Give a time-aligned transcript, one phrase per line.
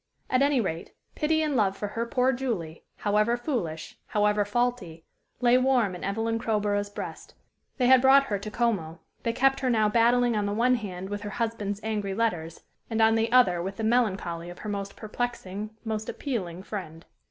[0.31, 5.05] At any rate, pity and love for her poor Julie however foolish, however faulty
[5.41, 7.35] lay warm in Evelyn Crowborough's breast;
[7.77, 11.09] they had brought her to Como; they kept her now battling on the one hand
[11.11, 14.95] with her husband's angry letters and on the other with the melancholy of her most
[14.95, 17.05] perplexing, most appealing friend.